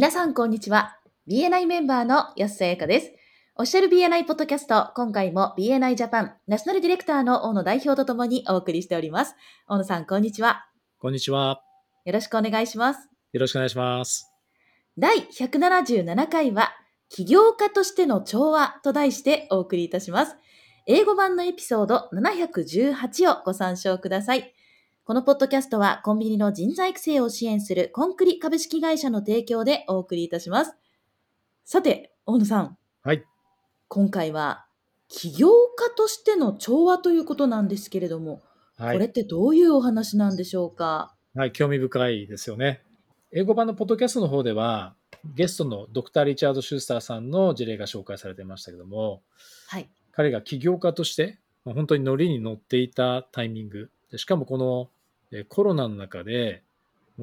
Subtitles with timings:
[0.00, 0.96] 皆さん、こんにちは。
[1.28, 3.12] BNI メンバーの安瀬彩香です。
[3.56, 9.34] オフィシャル BNI ポッドキャスト、今回も BNI ジャパンナショナルディレクターの大野代表とともにお送りしております。
[9.68, 10.66] 大野さん、こんにちは。
[11.00, 11.60] こんにちは。
[12.06, 13.10] よろしくお願いします。
[13.34, 14.32] よろしくお願いします。
[14.96, 16.70] 第177回は、
[17.10, 20.38] 起業家としての調和と題してお送りいたします。
[20.86, 24.54] 英語版のエピソード718をご参照ください。
[25.10, 30.76] このポッドキャストはコンビニの人材育成を支援するコンクリ株式会社の提供でお送りいたします。
[31.64, 32.78] さて、大野さん。
[33.02, 33.24] はい。
[33.88, 34.66] 今回は
[35.08, 38.40] 起業家としての調和ということなんですけれども、
[38.76, 41.12] はい、これってどういうお話なんでしょうか？
[41.34, 42.80] はい、興味深いですよね。
[43.32, 44.94] 英語版のポッドキャストの方では、
[45.34, 49.22] ゲストのドクター・リチャード・シュースターさんの事例が紹介されてましたけども、
[49.66, 54.88] はい、彼が起業家として、本当にノリに乗っていたタイミング、でしかもこの
[55.48, 56.62] コロナの中で、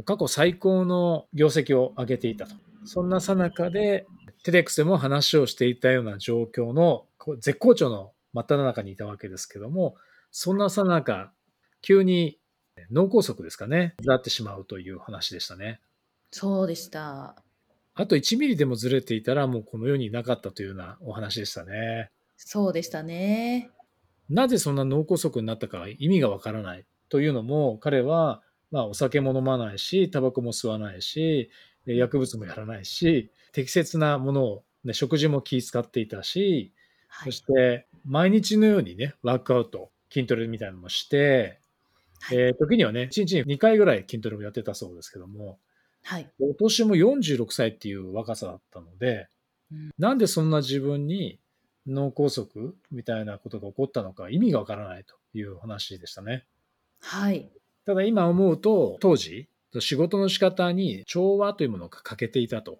[0.06, 2.56] 過去最高の業績を上げていたと。
[2.86, 4.06] そんなさなかで、
[4.44, 7.06] テレックスでも話をしていたような状況の
[7.40, 9.96] 絶好調の真っ只中にいたわけですけども、
[10.32, 11.34] そんなさなか、
[11.82, 12.40] 急に
[12.92, 15.82] 脳梗塞ですかね、なってしまうという話でしたね。
[16.32, 17.36] そうでした。
[17.96, 22.12] あと1ミリでもずれていたら、もうこの世にいなかったというようなお話でしたね。
[22.38, 23.72] そうでしたね。
[24.30, 28.42] なぜそんな脳梗塞になったか意味がわからないというのも、彼は、
[28.72, 31.50] まあ、お酒も飲まないし、タバコも吸わないし、
[31.86, 36.74] 薬物もやらないし、適切なものを、ね、食事も気遣っていたし、
[37.08, 41.60] はい、そして毎日のようにね、ワークアウト、筋トレみたいなのもして、
[42.20, 45.60] はい、えー、時にはね、1日に2回ぐらい筋トレをやってたそうですけども、
[46.04, 49.28] はい、お年も46歳っていう若さだったので、
[49.72, 51.40] うん、なんでそんな自分に
[51.86, 52.46] 脳梗塞
[52.92, 56.46] みたいなことが起こったのか意味がわからないという話でしたね。
[57.02, 57.50] はい。
[57.86, 59.48] ただ今思うと、当時、
[59.80, 62.80] 仕事の仕方に調和というものが欠けていたと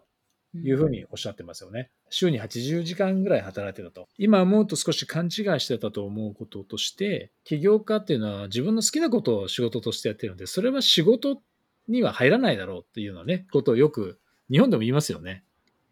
[0.54, 1.90] いうふうにおっしゃってますよね。
[2.10, 4.08] 週に80時間ぐらい働いてたと。
[4.18, 11.42] 今思うと少し勘違いしてたと思うこととして、起業家っていうのは自分の好きなことを仕事としてやってるので、それは仕事
[11.88, 15.44] には入らないだろうっていうようなね、ことをよく日本でも言いますよね。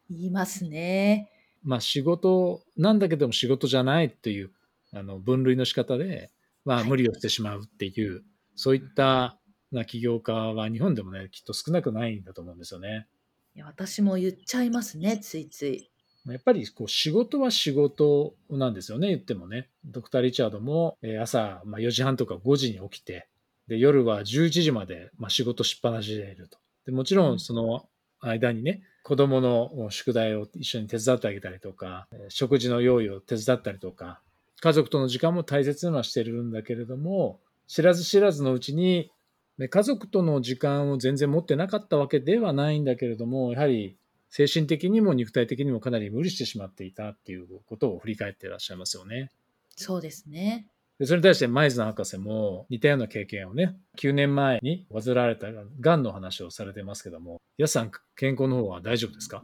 [0.10, 1.30] 言いますね。
[1.64, 4.52] まあ仕事なんだけども仕事じゃないっていう
[4.94, 6.32] あの分類の仕方で、
[6.66, 8.24] まあ無理をしてしまうっていう、はい、
[8.56, 9.38] そういった
[9.72, 13.08] な起業家は日本でもね、きっと少なくないんだと思うんですよね。
[13.56, 15.90] いや私も言っちゃいますね、ついつい。
[16.28, 19.70] やっぱりこう仕事は仕事なんですよね、言ってもね。
[19.86, 23.28] ドクター・リチャードも朝4時半とか5時に起きて、
[23.68, 26.58] で夜は11時までまあ仕事しっぱなしでいると。
[26.86, 27.88] でもちろんその
[28.20, 34.22] 間にね、子供の宿題を一緒に手伝ってあげたりとか、食事の用意を手伝ったりとか、
[34.66, 39.12] 家族との時間も大切にはしてるんだけれども、知らず知らずのうちに、
[39.60, 43.96] 家族との時間を全然持ってなかったわけではないんだけれども、やはり
[44.32, 49.30] 精神的にも肉体的にもかなり無理してしまっていたっていうことを振り返っていらっしゃいますよね。
[49.76, 50.66] そうですね。
[50.98, 55.48] でそれに対してマイズナー博士も似たような経験をね、9年前に患われた
[55.80, 59.44] がんの話をされてますけども、やさん健康の方は大丈夫ですか？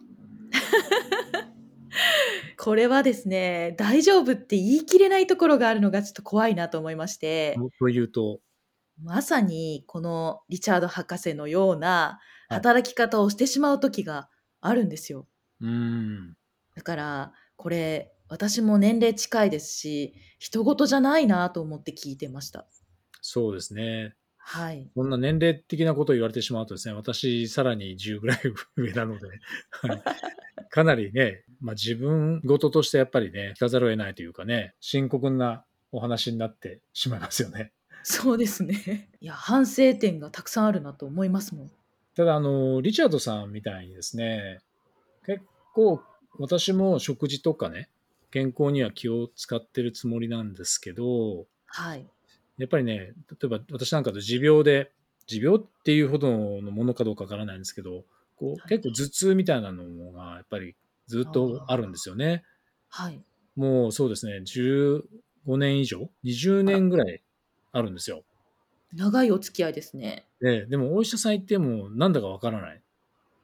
[2.64, 7.58] これはですね、大丈夫って言い切れないところがあるのがちょっと怖いなと思いまして。
[7.80, 8.40] というと。
[9.02, 14.30] まさにこのリチャード博士のような働き方をしてしまう時が
[14.60, 15.28] あるんですよ。
[15.60, 16.36] うん。
[16.76, 22.68] だからこれ私も年齢近いですし、人事じゃないなと思って聞いてました。
[23.22, 24.14] そうですね。
[24.38, 24.88] はい。
[24.96, 28.40] そんな年齢的なことを言われてしまうとですね、私さらに10ぐらい
[28.76, 29.30] 上なので、
[30.72, 37.74] かなりね、まあ、自分事としてやっぱりね、聞かざるを得ないというかね、深刻なお話になってしまいますよね。
[38.04, 39.10] そうですね。
[39.20, 41.72] いや、反省点がたくさんあるなと思いますもん。
[42.16, 44.60] ただ、あの、リチャードさんみたいにですね、
[45.26, 45.42] 結
[45.74, 46.02] 構
[46.40, 47.90] 私も食事とかね、
[48.31, 52.08] 健康には気を使ってるつもりなんですけど、はい。
[52.58, 54.92] やっぱりね、例えば私なんかと持病で、
[55.28, 58.06] 持病っていうほどのものかどうかわからないんですけど、
[58.42, 60.76] こうはい結構頭痛みたいなのがやっぱり
[61.08, 62.44] ずっとあるんですよね。
[62.90, 63.22] はい。
[63.56, 65.04] もうそうですね、15
[65.58, 67.22] 年以上 ?20 年ぐらい
[67.72, 68.24] あるんですよ。
[68.94, 70.26] 長いお付き合いですね。
[70.40, 72.82] で、でもお医者さん行ってもなんだかわからない。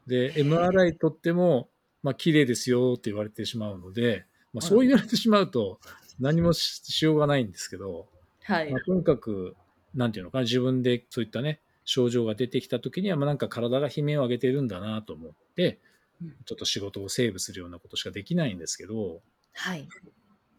[0.07, 1.69] で、MRI 取っても、
[2.01, 5.79] まあ綺麗ですよって言われてしまうので、まあ、そう言われてしまうと
[6.19, 8.07] 何もししようがないんですけど、
[8.43, 8.81] はいまあ、。
[8.81, 9.55] とにかく、
[9.93, 15.79] なんていうのかな、自分でそういったね、症状が出てきた時には、まあなんか体が悲鳴を上げてるんだなと思って
[16.19, 19.21] うん、ちょっと仕事をセーブするようなことしかできないんですけど、
[19.53, 19.87] はい。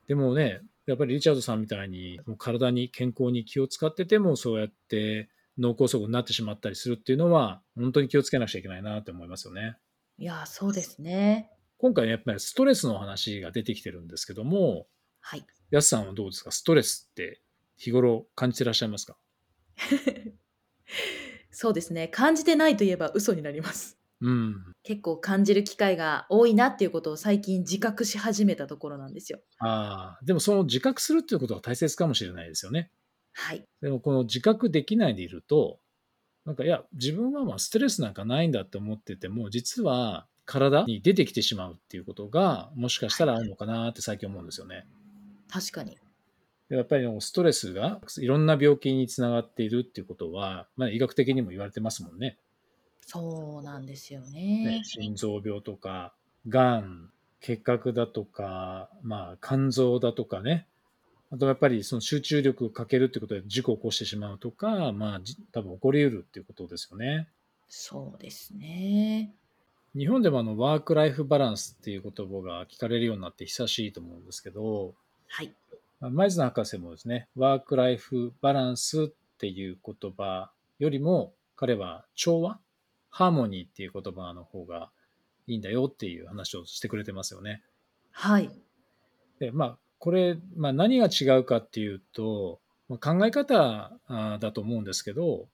[0.06, 5.28] でもね、やっぱりリチャードさんみたいに、もう体に健康に気を使ってても、そうやって
[5.58, 9.76] 脳梗塞になってしまったりするっていうのは、本当に気をつけなくちゃいけないなって思いますよね。
[10.16, 11.50] いやー、そうですね。
[11.78, 14.86] 今回ね、やっぱりストレスの話が出てきてるんですけども、
[15.20, 15.44] はい。
[15.72, 16.52] やすさんはどうですか？
[16.52, 17.42] ストレスって
[17.76, 19.16] 日頃感じてらっしゃいますか？
[21.50, 22.08] そうですね。
[22.08, 23.98] 感じてないといえば嘘になります。
[24.20, 24.74] うん。
[24.82, 29.40] 結構感じる機会が多いなっていうことを最近自覚し始めたところなんですよ。
[29.58, 32.90] ああ、でもその自覚するっていうことは大切かもしれないですよね。
[33.32, 33.64] はい。
[33.80, 35.78] でもこの自覚できないでいると、
[36.44, 44.86] なんかいや、自分はまあストレスなんかないんだって思ってても、実は体に出てきてしまうっていうことが、もしかしたらあるのかなって最近思うんですよね。
[45.48, 45.98] 確かに。
[46.68, 52.36] でやっぱりストレスがいろんな病気につながっているっていうことは、まあ、医学的にも言われてますもんね。
[53.00, 54.82] そうなんですよねね。
[54.84, 56.12] 心臓病とか、
[56.46, 57.10] がん、
[57.40, 60.66] 結核だとか、まあ、肝臓だとかね。
[61.30, 67.28] あとやっぱりその集中力をかけるってことで事故を起こしてしまうとか、まあ、じ多分起こり得るっていうことですよね。
[67.68, 69.32] そうですね。
[69.96, 74.94] 日本でもあのワークライフバランスっていう言葉が聞かれるようになって久しいと思うんですけど、
[75.28, 75.52] はい。
[76.00, 79.06] まあ前津博士もですね、ワークライフバランスっ
[79.38, 82.58] ていう言葉よりも、彼は調和
[83.10, 84.90] ハーモニーっていう言葉の方が
[85.46, 87.62] いいんだよっていう話をしてくれてますよね。
[88.12, 88.50] はい。
[89.40, 95.48] で、まあ、これ、まあ何が違うかっていうと、まあ考え方だと思うんですけど、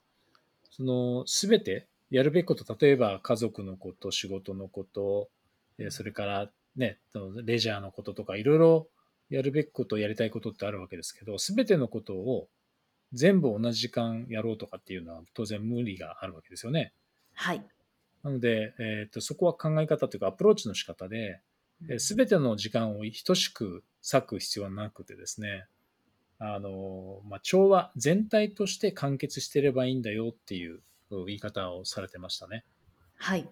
[0.71, 5.29] そのすべてやるべきこと、例えば家族のこと、仕事のこと、
[5.79, 6.99] えーそれからね、
[7.45, 8.89] レジャーのこととか、いろいろ
[9.31, 12.49] やるべきこと、やりたいことってあるわけですけど、すべてのことを
[13.13, 16.93] 全部同じ時間やろうとかっていうのは当然無理があるわけですよね。
[17.35, 17.65] はい。
[18.23, 21.41] なので、えーとそこは考え方というかアプローチの仕方で、
[21.99, 25.67] すべての時間を等しく割く必要はなくてですね、
[26.39, 30.81] あの、まあ、調和全体として完結してればいいんだよっていう
[31.11, 32.65] 言い方をされてましたね。
[33.17, 33.49] はい。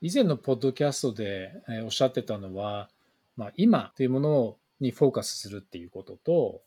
[0.00, 2.88] 以前のポッドキャストでえーおっしゃってたのは、
[3.36, 6.62] まあ、今というものにフォーカスするっていうことと、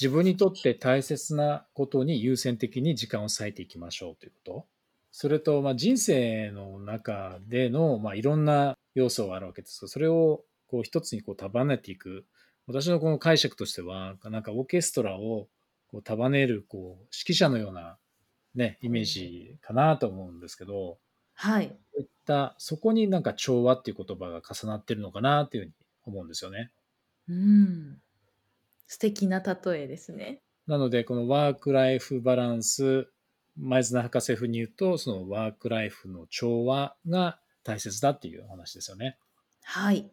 [0.00, 4.66] 自分にとって大切なことに優先的に時間を割いていきましょうということ。
[5.12, 12.26] それと、まあ、人生の中での、まあ、いろんな要素があるわけですが、それをこう一つにこう束ねていく。
[12.66, 15.48] 私のこの解釈としては、なんかオーケストラを
[15.86, 17.96] こう束ねるこう指揮者のような、
[18.56, 20.98] ね、イメージかなと思うんですけど、
[21.34, 21.68] はい。
[21.68, 25.72] そういった、そこになんか調和っていう言葉が重なってるのかなっていうふうに
[26.06, 26.72] 思うんですよね。
[27.28, 28.00] うん。
[28.86, 30.40] 素敵な例えですね。
[30.66, 33.08] なので、このワークライフバランス、
[33.58, 39.18] 前綱博士風に言うと、そのワークライフの調和が大切だっていうお話ですよね。
[39.62, 40.10] はい。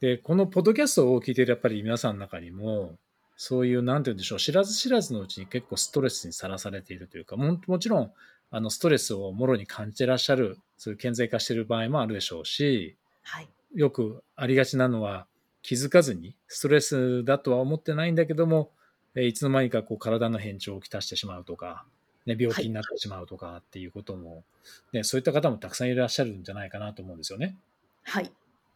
[0.00, 2.96] で、このポッドキャストを聞いているやっぱり皆さんの中にも、
[3.36, 8.12] そういう、なんて言うんでしょう、知らず知らずのうちに結構ストレスにさらされているというか、ももちろん、
[8.50, 13.48] あの、ストレスをもろに感じてらっしゃる、そういう顕在化している場合もあるでしょうし、はい。
[13.74, 15.26] よくありがちなのは
[15.62, 18.70] 気づかずにストレスだとは思ってないんだけども、
[19.14, 21.84] えーいつの間にかこう体の変調をきたしてしまうとか、
[22.26, 24.44] ね、病気になってしまうとかっていうことも、
[24.92, 27.56] ね、そういった方もたくさんいらっしゃるんじゃないかなと思うんですよね。
[28.04, 28.30] はい。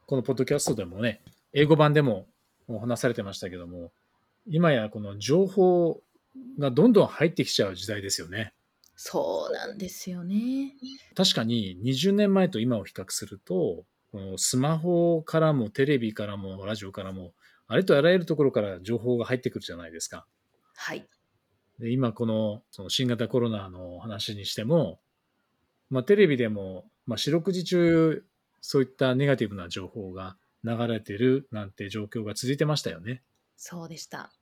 [0.06, 1.20] このポッドキャストでもね、
[1.52, 2.26] 英語版でも
[2.68, 3.90] お話されてましたけども、
[4.46, 6.00] 今やこの情報
[6.58, 8.52] がどんどん入ってきちゃう時代ですよね。
[8.94, 10.74] そうなんですよね。
[11.14, 13.84] 確かに20年前と今を比較すると、
[14.36, 17.32] スマホからもテレビからもラジオからも、
[17.68, 20.26] ありとあらゆるところから情報が入ってくるじゃないですか。
[20.76, 21.08] はい。
[21.78, 25.00] で今このその新型コロナの話にしても、
[25.90, 28.24] まあ、テレビでも、まあ、四六時中
[28.60, 33.22] そういったネガティブな情報が流れてるなんて状況が続いてましたよね。
[33.56, 34.32] そうでした。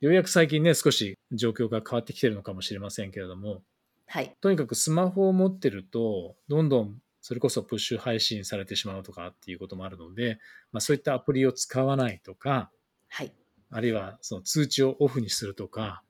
[0.00, 3.62] ようやく最近ね、少し状況が変わってきてるのかもしれませんけれども、
[4.06, 4.36] はい。
[4.40, 10.38] とにかくスマホを持ってると、どんどんそれこそプッシュ配信されてしまうとかっていうこともあるので、
[10.72, 12.70] まあ、そういったアプリを使わないとか、
[13.08, 13.32] はい。
[13.70, 16.02] あるいはその通知をオフにするとか、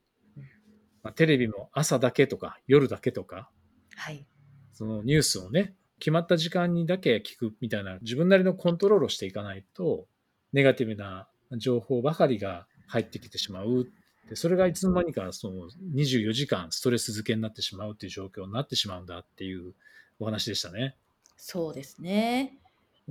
[1.04, 3.48] まあ、テレビも朝だけとか夜だけとか、
[3.94, 4.26] はい。
[4.72, 10.08] そのニュースをね、決まった時間にだけ聞くみたいな自分なりのコントロールをしていかないと、
[10.52, 11.28] ネガティブな
[11.58, 13.86] 情報ばかりが入ってきてしまう。
[14.28, 19.74] でそれがいつの間にかその24時間ストレス漬けになってしまうっていう状況になってしまうんだっていう
[20.18, 20.96] お話でしたね。
[21.36, 22.58] そうですね。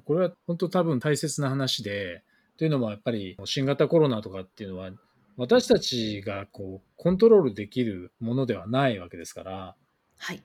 [0.06, 2.24] これは本当多分大切な話で、
[2.58, 4.92] というのもやっぱり新型コロナとかっていうのは
[5.38, 9.76] 私たちがこうコントロールできるものではないわけですから、
[10.18, 10.42] はい。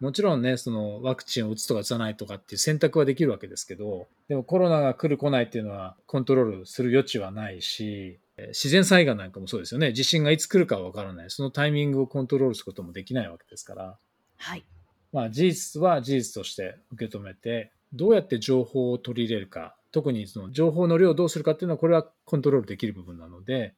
[0.00, 9.92] もちろんね、そのワクチンを打つとか打たないとかっていう選択はできるわけですけど、でもコロナが来る来ないっていうのはコントロールする余地はないし、えー自然災害なんかもそうですよね。
[9.92, 11.30] 地震がいつ来るかはわからない。
[11.30, 13.98] そのタイミングをコントロールすることもできないわけですから、
[14.38, 14.64] はい。
[15.12, 23.74] まあ事実は事実として受け止めて、どうやって情報を取り入れるか、特にその情報の量をどうするかっていうのは、これはコントロールできる部分なので、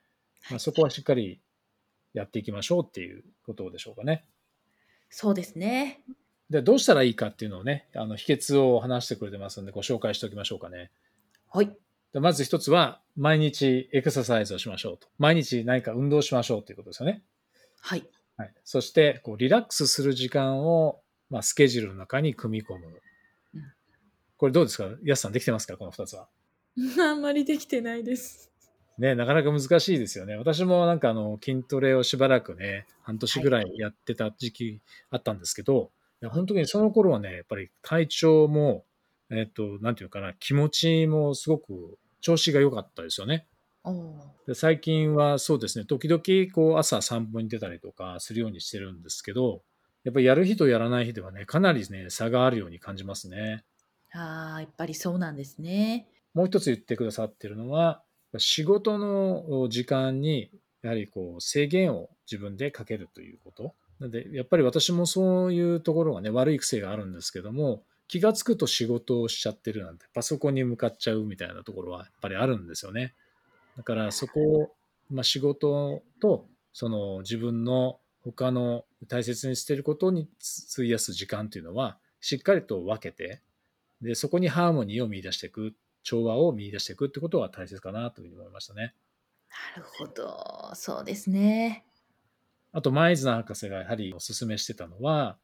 [0.51, 1.41] まあ、そこはしっかり
[2.13, 4.25] やっていきましょうっていうことでしょうかね。
[5.09, 6.03] そうですね。
[6.51, 10.91] で、どうしたらいいかっていうのをね、あの、秘訣を話してくれてますので、ご紹介しておきましょうかね。
[11.51, 11.77] はい。
[12.13, 15.09] でまず一つは、毎日エクササイズをしましょうと。
[15.19, 17.23] 毎日何か運動しましょうということですよね。
[17.81, 18.07] はい。
[18.37, 18.55] はい。
[18.65, 21.02] そして、こう、リラックスする時間を、
[21.33, 22.87] まあ、スケジュールの中に組み込む
[23.55, 23.73] うん。
[24.37, 24.91] これどうですか？
[25.03, 25.79] 安さんできてますか？
[25.79, 26.29] この二つは。
[27.01, 28.53] あんまりできてないです。
[28.99, 30.37] ね、なかなか難しいですよね。
[30.37, 38.85] 私もなんかあの筋トレをしばらくね、半年ぐらいやってた時期あったんですけど、いや本当にその頃はね、やっぱり体調も、
[39.31, 43.47] えっと、なんていうかな、気持ちもすごく調子が良かったですよね。
[44.47, 49.63] で最近はそうですね、時々こう朝散歩に出たりとかするようにしてるんですけど、
[50.05, 53.65] やっぱりやる日とやらない日ではね、かなりね、差があるように感じますね。
[54.13, 56.09] ああ、やっぱりそうなんですね。
[56.35, 58.03] もう一つ言ってくださってるのは、
[58.39, 60.51] 仕事の時間に
[60.83, 63.75] やはりこう制限を自分でかけるということ。
[64.01, 73.15] なので、やっぱり私もそういうところがね、悪い癖があるんですけども、気がつくと仕事をしちゃってるなんて、パソコンに向かっちゃうみたいなところはやっぱりあるんですよね。
[73.77, 74.75] だからそこを、
[75.11, 80.29] まあ、仕事とその自分の他の大切にしていることに
[80.73, 83.41] 費やす時間というのは、しっかりと分けて、
[84.01, 88.95] で、そこにハーモニーを見出していく、調和を見出していくってことは大切かなというふうに思いましたね。
[89.77, 90.71] なるほど。
[90.75, 91.85] そうですね。
[92.73, 95.39] あと、前津博士がやはりお勧めしてたのは、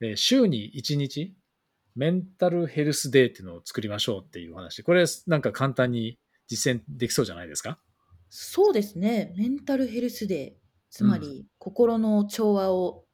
[0.00, 1.34] えー週に1日、
[1.96, 4.82] メンタルヘルスデーっていうのを作りましょうっていうお話。
[4.82, 7.78] これ、なんか簡単に実践できそうじゃないですか？
[8.28, 9.34] そうですね。
[9.36, 10.94] メンタルヘルスデー。
[10.94, 13.04] つまり、心の調和を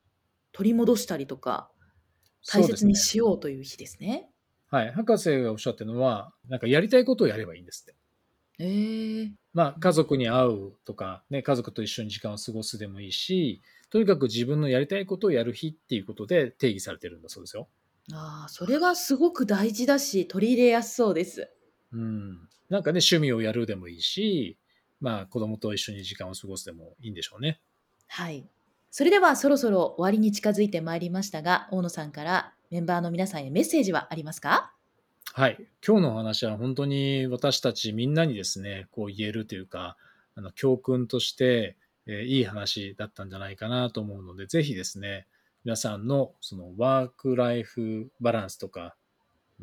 [0.52, 1.70] 取り戻したりとか、
[2.46, 4.06] 大切にそうですしようという日ですね。
[4.08, 4.30] ね
[4.68, 4.92] はい。
[4.92, 7.96] 博士がおっしゃってるのは、なんかやりたいことをやればいいんですって。
[8.58, 17.68] ええまあ、家族に会うとか、ね、家族と一緒に時間を過ごすでもいいし、とにかく自分のやりたいことをやる日っていうことで定義されてるんだそうですよ。
[18.12, 21.50] ああ、それはすごく大事だし、取り入れやすそうです。
[21.92, 22.48] うん。
[22.68, 24.58] なんかね、趣味をやるでもいいし、
[25.00, 27.60] まあ、子供と一緒に時間を過ごすでもいいんでしょうね。
[28.08, 28.48] はい。
[28.90, 34.72] それではそろそろ終わりに近づいてまいりましたが、大野さんからメンバーの皆さんへメッセージはありますか？
[35.32, 35.58] はい。
[35.86, 39.96] 今日のお話は本当に私たちみんなにですね、こう言えるというか、
[40.34, 45.26] あの教訓として、えーいい話だったんじゃないかなと思うので、ぜひですね、
[45.64, 48.94] 皆さんのそのワークライフバランスとか、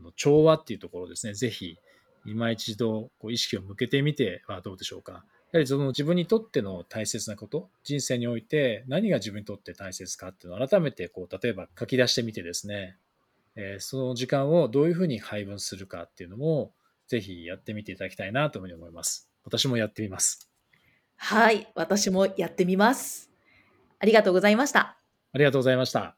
[0.02, 1.78] の調和っていうところですね、ぜひ
[2.26, 5.24] 今一度こう意識を向けてみてはどうでしょうか。
[5.53, 12.98] やはりその自分にとっての大切なこと、人生において何が自分にとって大切かっていうのを改めてこう、例えば書き出してみてですね、
[13.55, 16.74] えーその時間をどういうふうに配分するかっていうのも、
[17.07, 19.29] ぜひやってみていただきたいなというふうに思います。
[19.45, 20.50] 私もやってみます。
[21.17, 21.72] はい。
[21.75, 23.29] 私もやってみます。
[24.00, 24.98] ありがとうございました。
[25.33, 26.15] ありがとうございました。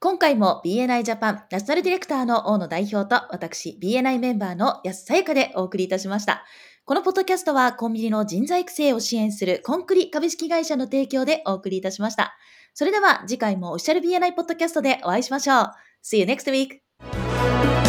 [0.00, 6.44] 今回も BNI ジャパンナショナルディレクターの大野代表と私 BNI メンバーの安さやかでお送りいたしました。
[6.86, 12.36] このポッドキャストはコンビニの人材育成を支援するコンクリ株式会社の提供でお送りいたしました。
[12.74, 15.72] それでは次回もオフィシャル BNI ポッドキャストでお会いしましょう。
[16.04, 17.85] See you next week!